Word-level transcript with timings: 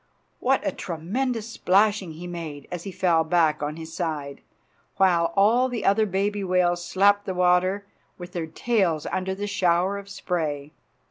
What 0.39 0.65
a 0.65 0.71
tremendous 0.71 1.47
splashing 1.47 2.13
he 2.13 2.25
made 2.25 2.67
as 2.71 2.85
he 2.85 2.91
fell 2.91 3.23
back 3.23 3.61
on 3.61 3.75
his 3.75 3.93
side, 3.93 4.41
while 4.97 5.31
all 5.35 5.69
the 5.69 5.85
other 5.85 6.07
baby 6.07 6.43
whales 6.43 6.83
slapped 6.83 7.27
the 7.27 7.35
water 7.35 7.85
with 8.17 8.31
their 8.31 8.47
tails 8.47 9.05
under 9.11 9.35
the 9.35 9.45
shower 9.45 9.99
of 9.99 10.09
spray! 10.09 10.71